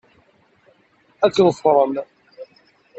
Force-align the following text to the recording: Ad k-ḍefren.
Ad 1.25 1.31
k-ḍefren. 1.35 1.93